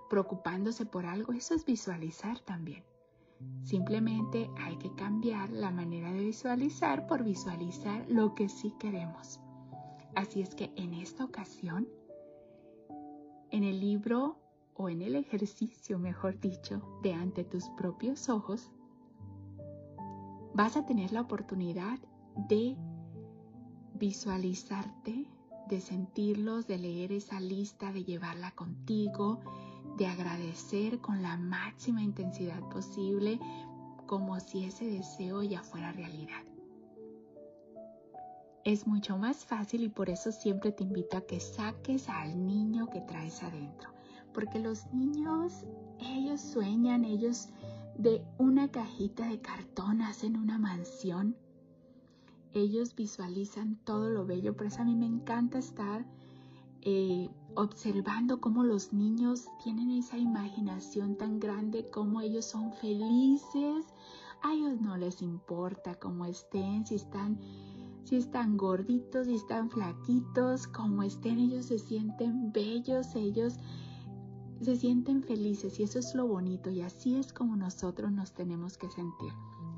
preocupándose 0.08 0.86
por 0.86 1.06
algo, 1.06 1.32
eso 1.32 1.54
es 1.54 1.64
visualizar 1.64 2.40
también. 2.40 2.82
Simplemente 3.62 4.50
hay 4.58 4.76
que 4.78 4.92
cambiar 4.94 5.50
la 5.50 5.70
manera 5.70 6.12
de 6.12 6.24
visualizar 6.24 7.06
por 7.06 7.22
visualizar 7.22 8.04
lo 8.08 8.34
que 8.34 8.48
sí 8.48 8.74
queremos. 8.80 9.40
Así 10.16 10.40
es 10.40 10.54
que 10.54 10.72
en 10.74 10.94
esta 10.94 11.24
ocasión, 11.24 11.86
en 13.50 13.62
el 13.62 13.78
libro 13.78 14.38
o 14.74 14.88
en 14.88 15.02
el 15.02 15.14
ejercicio, 15.14 15.98
mejor 15.98 16.40
dicho, 16.40 16.82
de 17.02 17.12
ante 17.12 17.44
tus 17.44 17.68
propios 17.76 18.28
ojos, 18.28 18.72
vas 20.54 20.76
a 20.76 20.86
tener 20.86 21.12
la 21.12 21.20
oportunidad 21.20 21.98
de 22.48 22.76
visualizarte, 23.94 25.26
de 25.68 25.80
sentirlos, 25.80 26.66
de 26.66 26.78
leer 26.78 27.12
esa 27.12 27.40
lista, 27.40 27.92
de 27.92 28.04
llevarla 28.04 28.50
contigo, 28.52 29.40
de 29.96 30.06
agradecer 30.06 31.00
con 31.00 31.22
la 31.22 31.36
máxima 31.36 32.02
intensidad 32.02 32.60
posible, 32.68 33.38
como 34.06 34.40
si 34.40 34.64
ese 34.64 34.86
deseo 34.86 35.42
ya 35.42 35.62
fuera 35.62 35.92
realidad. 35.92 36.42
Es 38.64 38.86
mucho 38.86 39.16
más 39.16 39.44
fácil 39.44 39.84
y 39.84 39.88
por 39.88 40.10
eso 40.10 40.30
siempre 40.30 40.72
te 40.72 40.84
invito 40.84 41.16
a 41.16 41.22
que 41.22 41.40
saques 41.40 42.08
al 42.08 42.46
niño 42.46 42.90
que 42.90 43.00
traes 43.00 43.42
adentro. 43.42 43.90
Porque 44.34 44.58
los 44.58 44.92
niños, 44.92 45.64
ellos 45.98 46.40
sueñan, 46.40 47.04
ellos 47.04 47.48
de 47.96 48.22
una 48.36 48.70
cajita 48.70 49.26
de 49.28 49.40
cartón 49.40 50.02
hacen 50.02 50.36
una 50.36 50.58
mansión. 50.58 51.36
Ellos 52.58 52.96
visualizan 52.96 53.76
todo 53.84 54.10
lo 54.10 54.26
bello, 54.26 54.56
por 54.56 54.66
eso 54.66 54.82
a 54.82 54.84
mí 54.84 54.96
me 54.96 55.06
encanta 55.06 55.58
estar 55.58 56.04
eh, 56.82 57.30
observando 57.54 58.40
cómo 58.40 58.64
los 58.64 58.92
niños 58.92 59.46
tienen 59.62 59.92
esa 59.92 60.18
imaginación 60.18 61.16
tan 61.16 61.38
grande, 61.38 61.88
cómo 61.90 62.20
ellos 62.20 62.46
son 62.46 62.72
felices. 62.72 63.86
A 64.42 64.54
ellos 64.54 64.80
no 64.80 64.96
les 64.96 65.22
importa 65.22 65.94
cómo 65.94 66.24
estén, 66.24 66.84
si 66.84 66.96
están, 66.96 67.38
si 68.02 68.16
están 68.16 68.56
gorditos, 68.56 69.28
si 69.28 69.36
están 69.36 69.70
flaquitos, 69.70 70.66
cómo 70.66 71.04
estén, 71.04 71.38
ellos 71.38 71.66
se 71.66 71.78
sienten 71.78 72.52
bellos, 72.52 73.14
ellos 73.14 73.54
se 74.60 74.74
sienten 74.74 75.22
felices 75.22 75.78
y 75.78 75.84
eso 75.84 76.00
es 76.00 76.12
lo 76.16 76.26
bonito 76.26 76.70
y 76.70 76.80
así 76.80 77.14
es 77.14 77.32
como 77.32 77.54
nosotros 77.54 78.10
nos 78.10 78.32
tenemos 78.34 78.76
que 78.76 78.90
sentir. 78.90 79.32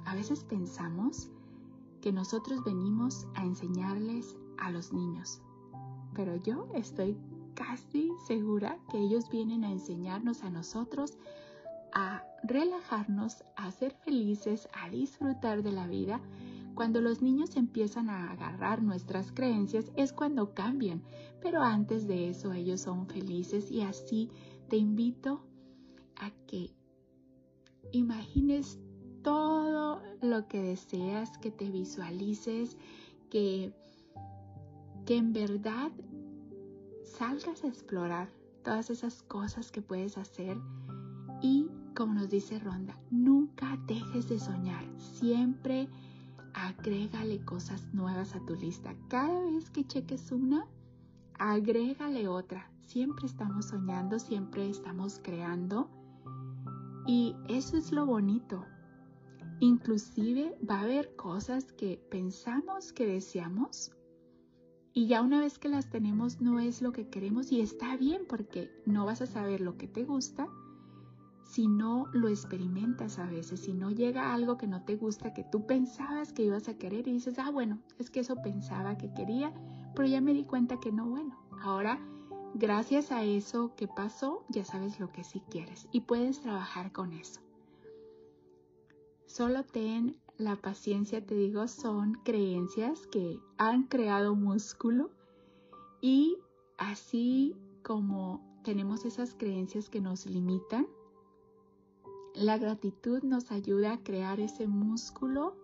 A 0.07 0.15
veces 0.15 0.45
pensamos 0.45 1.31
que 2.01 2.13
nosotros 2.13 2.65
venimos 2.65 3.27
a 3.35 3.45
enseñarles 3.45 4.37
a 4.59 4.71
los 4.71 4.93
niños, 4.93 5.41
pero 6.15 6.37
yo 6.37 6.67
estoy 6.75 7.17
casi 7.55 8.11
segura 8.27 8.79
que 8.91 8.99
ellos 8.99 9.29
vienen 9.31 9.65
a 9.65 9.73
enseñarnos 9.73 10.43
a 10.43 10.51
nosotros 10.51 11.19
a 11.93 12.25
relajarnos, 12.43 13.45
a 13.57 13.71
ser 13.71 13.93
felices, 14.05 14.69
a 14.73 14.89
disfrutar 14.91 15.63
de 15.63 15.73
la 15.73 15.87
vida. 15.87 16.21
Cuando 16.75 17.01
los 17.01 17.21
niños 17.21 17.57
empiezan 17.57 18.09
a 18.09 18.31
agarrar 18.31 18.83
nuestras 18.83 19.33
creencias 19.33 19.91
es 19.97 20.13
cuando 20.13 20.55
cambian, 20.55 21.03
pero 21.43 21.63
antes 21.63 22.07
de 22.07 22.29
eso 22.29 22.53
ellos 22.53 22.81
son 22.81 23.07
felices 23.07 23.71
y 23.71 23.83
así 23.83 24.31
te 24.69 24.77
invito 24.77 25.45
a 26.17 26.31
que 26.47 26.73
imagines 27.93 28.79
todo 29.23 30.01
lo 30.21 30.49
que 30.49 30.63
deseas, 30.63 31.37
que 31.39 31.51
te 31.51 31.71
visualices, 31.71 32.77
que, 33.31 33.73
que 35.07 35.17
en 35.17 35.33
verdad 35.33 35.91
salgas 37.05 37.65
a 37.65 37.69
explorar 37.69 38.29
todas 38.63 38.91
esas 38.91 39.23
cosas 39.23 39.71
que 39.71 39.83
puedes 39.83 40.19
hacer 40.19 40.57
y 41.43 41.69
como 41.95 42.15
nos 42.15 42.31
dice 42.31 42.59
Ronda, 42.59 42.97
nunca 43.11 43.79
dejes 43.87 44.29
de 44.29 44.39
soñar, 44.39 44.85
siempre 44.97 45.89
agrégale 46.55 47.45
cosas 47.45 47.93
nuevas 47.93 48.35
a 48.35 48.41
tu 48.41 48.55
lista. 48.55 48.95
Cada 49.09 49.45
vez 49.45 49.71
que 49.71 49.87
cheques 49.87 50.33
una, 50.33 50.67
agrégale 51.39 52.29
otra. 52.29 52.71
Siempre 52.87 53.27
estamos 53.27 53.67
soñando, 53.67 54.19
siempre 54.19 54.69
estamos 54.69 55.21
creando 55.23 55.89
y 57.07 57.35
eso 57.49 57.77
es 57.77 57.93
lo 57.93 58.05
bonito. 58.07 58.65
Inclusive 59.61 60.57
va 60.69 60.81
a 60.81 60.83
haber 60.83 61.15
cosas 61.17 61.73
que 61.73 62.03
pensamos 62.11 62.93
que 62.93 63.07
deseamos 63.07 63.93
y 64.93 65.07
ya 65.07 65.23
una 65.23 65.39
vez 65.39 65.59
que 65.59 65.69
las 65.69 65.89
tenemos 65.89 66.41
no 66.41 66.59
es 66.59 66.83
lo 66.83 66.93
que 66.93 67.09
queremos 67.09 67.53
y 67.53 67.61
está 67.61 67.97
bien 67.97 68.23
porque 68.29 68.71
no 68.87 69.05
vas 69.05 69.21
a 69.21 69.27
saber 69.27 69.61
lo 69.61 69.77
que 69.77 69.87
te 69.87 70.05
gusta 70.05 70.49
si 71.45 71.69
no 71.69 72.07
lo 72.13 72.29
experimentas 72.29 73.19
a 73.19 73.27
veces, 73.27 73.61
si 73.61 73.73
no 73.73 73.91
llega 73.91 74.33
algo 74.33 74.57
que 74.57 74.67
no 74.67 74.85
te 74.85 74.97
gusta, 74.97 75.35
que 75.35 75.45
tú 75.45 75.67
pensabas 75.67 76.33
que 76.33 76.45
ibas 76.45 76.69
a 76.69 76.79
querer 76.79 77.09
y 77.09 77.13
dices, 77.13 77.39
ah, 77.39 77.51
bueno, 77.51 77.81
es 77.99 78.09
que 78.09 78.21
eso 78.21 78.37
pensaba 78.37 78.97
que 78.97 79.13
quería, 79.13 79.53
pero 79.95 80.09
ya 80.09 80.21
me 80.21 80.33
di 80.33 80.45
cuenta 80.45 80.79
que 80.79 80.93
no, 80.93 81.07
bueno, 81.07 81.37
ahora 81.61 82.01
gracias 82.55 83.11
a 83.11 83.25
eso 83.25 83.75
que 83.75 83.89
pasó, 83.89 84.45
ya 84.49 84.65
sabes 84.65 85.01
lo 85.01 85.11
que 85.13 85.25
sí 85.25 85.43
quieres 85.51 85.89
y 85.93 86.03
puedes 86.03 86.41
trabajar 86.41 86.93
con 86.93 87.13
eso. 87.13 87.41
Solo 89.31 89.63
ten 89.63 90.21
la 90.39 90.57
paciencia, 90.57 91.25
te 91.25 91.37
digo, 91.37 91.69
son 91.69 92.15
creencias 92.25 93.07
que 93.07 93.39
han 93.59 93.85
creado 93.85 94.35
músculo 94.35 95.13
y 96.01 96.37
así 96.79 97.55
como 97.85 98.61
tenemos 98.65 99.05
esas 99.05 99.35
creencias 99.35 99.89
que 99.89 100.01
nos 100.01 100.27
limitan, 100.27 100.89
la 102.35 102.59
gratitud 102.59 103.23
nos 103.23 103.53
ayuda 103.53 103.93
a 103.93 104.03
crear 104.03 104.41
ese 104.41 104.67
músculo 104.67 105.57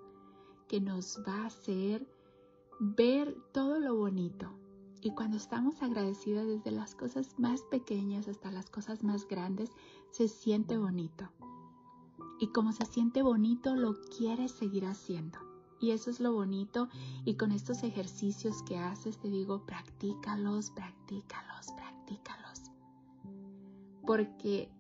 que 0.69 0.81
nos 0.81 1.21
va 1.27 1.43
a 1.43 1.47
hacer 1.47 2.07
ver 2.79 3.37
todo 3.53 3.81
lo 3.81 3.97
bonito. 3.97 4.49
Y 5.01 5.11
cuando 5.11 5.39
estamos 5.39 5.83
agradecidos 5.83 6.47
desde 6.47 6.71
las 6.71 6.95
cosas 6.95 7.37
más 7.37 7.63
pequeñas 7.63 8.29
hasta 8.29 8.53
las 8.53 8.71
cosas 8.71 9.03
más 9.03 9.27
grandes, 9.27 9.73
se 10.13 10.29
siente 10.29 10.79
bonito 10.79 11.29
y 12.39 12.49
como 12.49 12.73
se 12.73 12.85
siente 12.87 13.23
bonito, 13.23 13.75
lo 13.75 13.95
quieres 14.17 14.53
seguir 14.53 14.87
haciendo. 14.87 15.39
Y 15.81 15.91
eso 15.91 16.11
es 16.11 16.21
lo 16.21 16.33
bonito. 16.33 16.89
Y 17.25 17.35
con 17.35 17.53
estos 17.53 17.83
ejercicios 17.83 18.63
que 18.63 18.79
haces, 18.79 19.19
te 19.19 19.29
digo, 19.29 19.65
practícalos, 19.65 20.71
practícalos, 20.71 21.73
practícalos. 21.77 22.63
Porque 24.07 24.71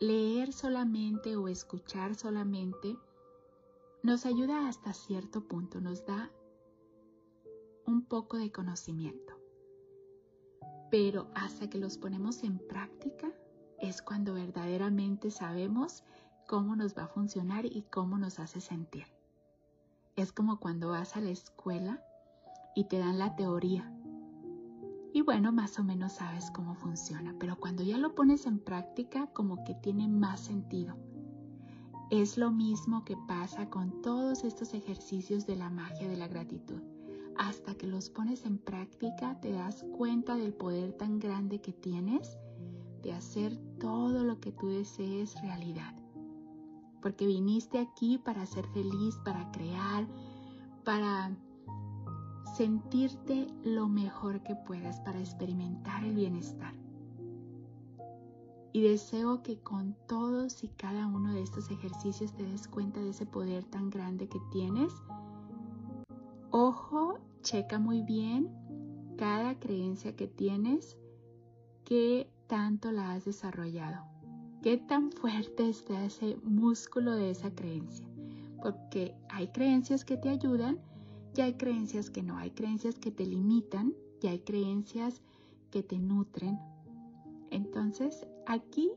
leer 0.00 0.52
solamente 0.52 1.36
o 1.36 1.48
escuchar 1.48 2.14
solamente 2.14 2.96
nos 4.02 4.24
ayuda 4.24 4.66
hasta 4.66 4.94
cierto 4.94 5.46
punto, 5.46 5.80
nos 5.80 6.06
da 6.06 6.30
un 7.86 8.04
poco 8.04 8.38
de 8.38 8.50
conocimiento. 8.50 9.34
Pero 10.90 11.28
hasta 11.34 11.68
que 11.68 11.78
los 11.78 11.98
ponemos 11.98 12.42
en 12.42 12.58
práctica 12.58 13.30
es 13.78 14.02
cuando 14.02 14.34
verdaderamente 14.34 15.30
sabemos 15.30 16.02
cómo 16.50 16.74
nos 16.74 16.98
va 16.98 17.04
a 17.04 17.06
funcionar 17.06 17.64
y 17.64 17.84
cómo 17.92 18.18
nos 18.18 18.40
hace 18.40 18.60
sentir. 18.60 19.04
Es 20.16 20.32
como 20.32 20.58
cuando 20.58 20.88
vas 20.88 21.16
a 21.16 21.20
la 21.20 21.30
escuela 21.30 22.02
y 22.74 22.88
te 22.88 22.98
dan 22.98 23.20
la 23.20 23.36
teoría. 23.36 23.88
Y 25.12 25.22
bueno, 25.22 25.52
más 25.52 25.78
o 25.78 25.84
menos 25.84 26.14
sabes 26.14 26.50
cómo 26.50 26.74
funciona, 26.74 27.36
pero 27.38 27.60
cuando 27.60 27.84
ya 27.84 27.98
lo 27.98 28.16
pones 28.16 28.46
en 28.46 28.58
práctica, 28.58 29.28
como 29.28 29.62
que 29.62 29.74
tiene 29.74 30.08
más 30.08 30.40
sentido. 30.40 30.96
Es 32.10 32.36
lo 32.36 32.50
mismo 32.50 33.04
que 33.04 33.16
pasa 33.28 33.70
con 33.70 34.02
todos 34.02 34.42
estos 34.42 34.74
ejercicios 34.74 35.46
de 35.46 35.54
la 35.54 35.70
magia 35.70 36.08
de 36.08 36.16
la 36.16 36.26
gratitud. 36.26 36.82
Hasta 37.38 37.76
que 37.76 37.86
los 37.86 38.10
pones 38.10 38.44
en 38.44 38.58
práctica, 38.58 39.40
te 39.40 39.52
das 39.52 39.84
cuenta 39.96 40.34
del 40.34 40.52
poder 40.52 40.94
tan 40.94 41.20
grande 41.20 41.60
que 41.60 41.72
tienes 41.72 42.36
de 43.04 43.12
hacer 43.12 43.56
todo 43.78 44.24
lo 44.24 44.40
que 44.40 44.50
tú 44.50 44.66
desees 44.66 45.40
realidad 45.42 45.99
porque 47.00 47.26
viniste 47.26 47.78
aquí 47.78 48.18
para 48.18 48.46
ser 48.46 48.66
feliz, 48.68 49.16
para 49.24 49.50
crear, 49.50 50.06
para 50.84 51.30
sentirte 52.56 53.46
lo 53.64 53.88
mejor 53.88 54.42
que 54.42 54.54
puedas, 54.54 55.00
para 55.00 55.20
experimentar 55.20 56.04
el 56.04 56.14
bienestar. 56.14 56.74
Y 58.72 58.82
deseo 58.82 59.42
que 59.42 59.58
con 59.58 59.96
todos 60.06 60.62
y 60.62 60.68
cada 60.68 61.06
uno 61.06 61.32
de 61.32 61.42
estos 61.42 61.70
ejercicios 61.70 62.32
te 62.34 62.44
des 62.44 62.68
cuenta 62.68 63.00
de 63.00 63.10
ese 63.10 63.26
poder 63.26 63.64
tan 63.64 63.90
grande 63.90 64.28
que 64.28 64.40
tienes. 64.52 64.92
Ojo, 66.50 67.18
checa 67.42 67.78
muy 67.78 68.02
bien 68.02 68.48
cada 69.16 69.58
creencia 69.58 70.14
que 70.14 70.28
tienes, 70.28 70.96
qué 71.84 72.30
tanto 72.46 72.92
la 72.92 73.12
has 73.12 73.24
desarrollado 73.24 74.19
qué 74.62 74.76
tan 74.76 75.10
fuerte 75.12 75.68
está 75.68 76.04
ese 76.04 76.36
músculo 76.42 77.12
de 77.12 77.30
esa 77.30 77.54
creencia. 77.54 78.06
Porque 78.62 79.14
hay 79.28 79.48
creencias 79.48 80.04
que 80.04 80.16
te 80.16 80.28
ayudan 80.28 80.78
y 81.36 81.40
hay 81.40 81.54
creencias 81.54 82.10
que 82.10 82.22
no. 82.22 82.36
Hay 82.36 82.50
creencias 82.50 82.98
que 82.98 83.10
te 83.10 83.24
limitan 83.24 83.94
y 84.20 84.26
hay 84.26 84.40
creencias 84.40 85.22
que 85.70 85.82
te 85.82 85.98
nutren. 85.98 86.58
Entonces, 87.50 88.26
aquí 88.46 88.90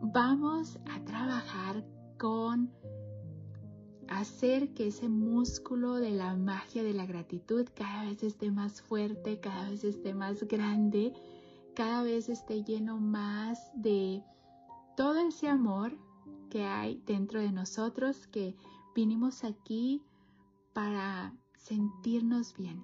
vamos 0.00 0.78
a 0.90 1.04
trabajar 1.04 1.84
con 2.18 2.70
hacer 4.08 4.72
que 4.74 4.88
ese 4.88 5.08
músculo 5.08 5.94
de 5.94 6.10
la 6.10 6.34
magia 6.36 6.82
de 6.82 6.94
la 6.94 7.06
gratitud 7.06 7.66
cada 7.74 8.04
vez 8.04 8.22
esté 8.22 8.50
más 8.50 8.80
fuerte, 8.80 9.40
cada 9.40 9.70
vez 9.70 9.84
esté 9.84 10.14
más 10.14 10.44
grande, 10.44 11.12
cada 11.74 12.02
vez 12.02 12.28
esté 12.28 12.62
lleno 12.62 12.98
más 12.98 13.70
de 13.74 14.22
todo 14.96 15.18
ese 15.18 15.48
amor 15.48 15.92
que 16.50 16.64
hay 16.64 17.02
dentro 17.06 17.40
de 17.40 17.52
nosotros, 17.52 18.26
que 18.28 18.56
vinimos 18.94 19.44
aquí 19.44 20.02
para 20.72 21.34
sentirnos 21.58 22.54
bien. 22.56 22.82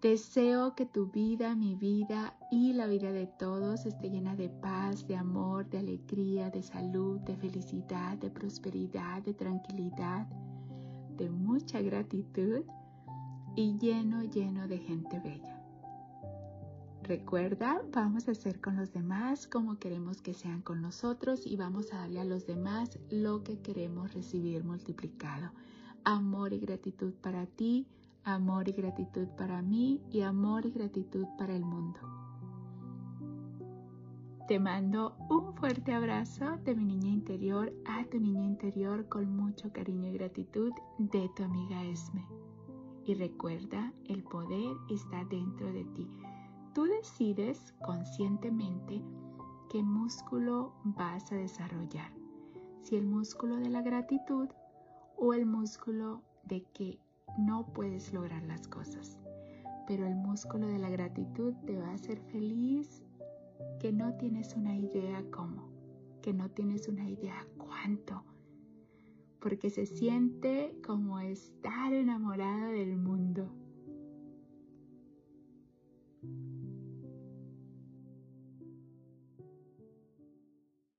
Deseo 0.00 0.76
que 0.76 0.86
tu 0.86 1.06
vida, 1.06 1.56
mi 1.56 1.74
vida 1.74 2.38
y 2.52 2.74
la 2.74 2.86
vida 2.86 3.10
de 3.10 3.26
todos 3.26 3.86
esté 3.86 4.08
llena 4.08 4.36
de 4.36 4.48
paz, 4.48 5.06
de 5.08 5.16
amor, 5.16 5.68
de 5.68 5.78
alegría, 5.78 6.50
de 6.50 6.62
salud, 6.62 7.18
de 7.20 7.36
felicidad, 7.36 8.16
de 8.18 8.30
prosperidad, 8.30 9.22
de 9.22 9.34
tranquilidad, 9.34 10.28
de 11.16 11.28
mucha 11.28 11.80
gratitud 11.80 12.62
y 13.56 13.78
lleno, 13.78 14.22
lleno 14.22 14.68
de 14.68 14.78
gente 14.78 15.18
bella. 15.18 15.55
Recuerda, 17.06 17.82
vamos 17.92 18.26
a 18.26 18.32
hacer 18.32 18.60
con 18.60 18.74
los 18.74 18.92
demás 18.92 19.46
como 19.46 19.78
queremos 19.78 20.20
que 20.20 20.34
sean 20.34 20.60
con 20.60 20.82
nosotros 20.82 21.46
y 21.46 21.54
vamos 21.54 21.92
a 21.92 21.98
darle 21.98 22.18
a 22.18 22.24
los 22.24 22.48
demás 22.48 22.98
lo 23.10 23.44
que 23.44 23.60
queremos 23.60 24.12
recibir 24.12 24.64
multiplicado. 24.64 25.52
Amor 26.02 26.52
y 26.52 26.58
gratitud 26.58 27.12
para 27.22 27.46
ti, 27.46 27.86
amor 28.24 28.68
y 28.68 28.72
gratitud 28.72 29.28
para 29.38 29.62
mí 29.62 30.00
y 30.10 30.22
amor 30.22 30.66
y 30.66 30.72
gratitud 30.72 31.26
para 31.38 31.54
el 31.54 31.64
mundo. 31.64 32.00
Te 34.48 34.58
mando 34.58 35.16
un 35.30 35.54
fuerte 35.54 35.94
abrazo 35.94 36.56
de 36.64 36.74
mi 36.74 36.86
niña 36.86 37.10
interior 37.10 37.72
a 37.84 38.04
tu 38.06 38.18
niña 38.18 38.46
interior 38.46 39.08
con 39.08 39.30
mucho 39.36 39.72
cariño 39.72 40.08
y 40.08 40.14
gratitud 40.14 40.72
de 40.98 41.30
tu 41.36 41.44
amiga 41.44 41.84
Esme. 41.84 42.26
Y 43.04 43.14
recuerda, 43.14 43.92
el 44.08 44.24
poder 44.24 44.74
está 44.90 45.24
dentro 45.26 45.72
de 45.72 45.84
ti. 45.84 46.08
Tú 46.76 46.84
decides 46.84 47.72
conscientemente 47.80 49.02
qué 49.72 49.82
músculo 49.82 50.74
vas 50.84 51.32
a 51.32 51.36
desarrollar. 51.36 52.12
Si 52.82 52.96
el 52.96 53.06
músculo 53.06 53.56
de 53.56 53.70
la 53.70 53.80
gratitud 53.80 54.50
o 55.16 55.32
el 55.32 55.46
músculo 55.46 56.20
de 56.44 56.64
que 56.74 56.98
no 57.38 57.72
puedes 57.72 58.12
lograr 58.12 58.42
las 58.42 58.68
cosas. 58.68 59.18
Pero 59.86 60.06
el 60.06 60.16
músculo 60.16 60.66
de 60.66 60.78
la 60.78 60.90
gratitud 60.90 61.54
te 61.64 61.78
va 61.78 61.88
a 61.88 61.94
hacer 61.94 62.20
feliz 62.30 63.02
que 63.80 63.90
no 63.90 64.14
tienes 64.18 64.54
una 64.54 64.76
idea 64.76 65.24
cómo, 65.30 65.70
que 66.20 66.34
no 66.34 66.50
tienes 66.50 66.88
una 66.88 67.08
idea 67.08 67.48
cuánto, 67.56 68.22
porque 69.40 69.70
se 69.70 69.86
siente 69.86 70.78
como 70.86 71.20
estar 71.20 71.94
enamorado 71.94 72.72
del 72.72 72.98
mundo. 72.98 73.50